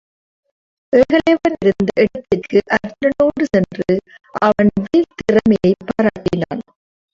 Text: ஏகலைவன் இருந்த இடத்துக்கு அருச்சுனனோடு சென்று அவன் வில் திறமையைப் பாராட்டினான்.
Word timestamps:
ஏகலைவன் 0.93 1.57
இருந்த 1.61 1.91
இடத்துக்கு 1.97 2.61
அருச்சுனனோடு 2.71 3.45
சென்று 3.49 3.87
அவன் 4.41 4.73
வில் 4.83 5.15
திறமையைப் 5.21 5.87
பாராட்டினான். 5.89 6.63